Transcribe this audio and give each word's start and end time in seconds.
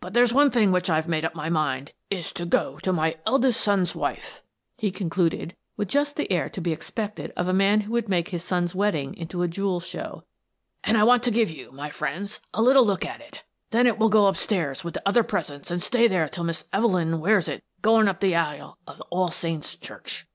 But 0.00 0.14
there's 0.14 0.32
one 0.32 0.50
thing* 0.50 0.72
which 0.72 0.88
I've 0.88 1.06
made 1.08 1.26
up 1.26 1.34
my 1.34 1.50
mind 1.50 1.92
is 2.08 2.32
to 2.32 2.46
go 2.46 2.78
to 2.78 2.90
my 2.90 3.16
eldest 3.26 3.60
son's 3.60 3.94
wife," 3.94 4.40
he 4.78 4.90
con 4.90 5.10
cluded, 5.10 5.54
with 5.76 5.88
just 5.88 6.16
the 6.16 6.32
air 6.32 6.48
to 6.48 6.62
be 6.62 6.72
expected 6.72 7.34
of 7.36 7.48
a 7.48 7.52
man 7.52 7.82
who 7.82 7.92
would 7.92 8.08
make 8.08 8.30
his 8.30 8.42
son's 8.42 8.74
wedding 8.74 9.14
into 9.14 9.42
a 9.42 9.46
jewel 9.46 9.80
show, 9.80 10.24
"and 10.84 10.96
I 10.96 11.04
want 11.04 11.22
to 11.24 11.30
give 11.30 11.50
you, 11.50 11.70
my 11.70 11.90
friends, 11.90 12.40
a 12.54 12.62
little 12.62 12.86
look 12.86 13.04
at 13.04 13.20
it 13.20 13.42
Then 13.68 13.86
it 13.86 13.98
will 13.98 14.08
go 14.08 14.26
up 14.26 14.36
stairs 14.38 14.84
with 14.84 14.94
the 14.94 15.06
other 15.06 15.22
presents 15.22 15.70
and 15.70 15.82
stay 15.82 16.08
there 16.08 16.30
till 16.30 16.44
Miss 16.44 16.66
Evelyn 16.72 17.20
wears 17.20 17.46
it 17.46 17.62
going 17.82 18.08
up 18.08 18.20
the 18.20 18.34
aisle 18.36 18.78
of 18.86 19.02
All 19.10 19.28
Saints' 19.28 19.76
Church." 19.76 20.26